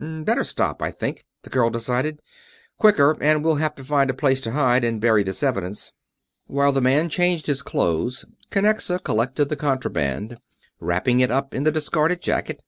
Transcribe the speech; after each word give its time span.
"Better 0.00 0.44
stop, 0.44 0.80
I 0.80 0.92
think," 0.92 1.26
the 1.42 1.50
girl 1.50 1.70
decided. 1.70 2.22
"Quicker, 2.78 3.16
and 3.20 3.42
we'll 3.44 3.56
have 3.56 3.74
to 3.74 3.82
find 3.82 4.08
a 4.08 4.14
place 4.14 4.40
to 4.42 4.52
hide 4.52 4.84
or 4.84 4.96
bury 4.98 5.24
this 5.24 5.42
evidence." 5.42 5.90
While 6.46 6.70
the 6.70 6.80
man 6.80 7.08
changed 7.08 7.52
clothes, 7.64 8.24
Kinnexa 8.52 9.02
collected 9.02 9.48
the 9.48 9.56
contraband, 9.56 10.38
wrapping 10.78 11.18
it 11.18 11.32
up 11.32 11.52
in 11.52 11.64
the 11.64 11.72
discarded 11.72 12.20
jacket. 12.22 12.62